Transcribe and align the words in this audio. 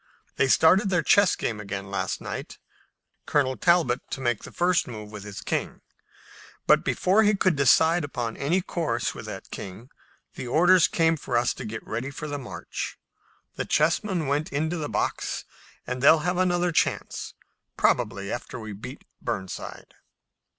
They 0.37 0.47
started 0.47 0.89
their 0.89 1.03
chess 1.03 1.35
game 1.35 1.59
again 1.59 1.91
last 1.91 2.21
night, 2.21 2.57
Colonel 3.27 3.55
Talbot 3.55 4.01
to 4.09 4.19
make 4.19 4.41
the 4.41 4.51
first 4.51 4.87
move 4.87 5.11
with 5.11 5.23
his 5.23 5.41
king, 5.41 5.81
but 6.65 6.83
before 6.83 7.21
he 7.21 7.35
could 7.35 7.55
decide 7.55 8.03
upon 8.03 8.35
any 8.35 8.61
course 8.61 9.13
with 9.13 9.27
that 9.27 9.51
king 9.51 9.91
the 10.33 10.47
orders 10.47 10.87
came 10.87 11.17
for 11.17 11.37
us 11.37 11.53
to 11.53 11.65
get 11.65 11.85
ready 11.85 12.09
for 12.09 12.27
the 12.27 12.39
march. 12.39 12.97
The 13.57 13.65
chessmen 13.65 14.25
went 14.25 14.51
into 14.51 14.77
the 14.77 14.89
box, 14.89 15.45
and 15.85 16.01
they'll 16.01 16.25
have 16.25 16.37
another 16.37 16.71
chance, 16.71 17.35
probably 17.77 18.31
after 18.31 18.59
we 18.59 18.73
beat 18.73 19.03
Burnside." 19.21 19.93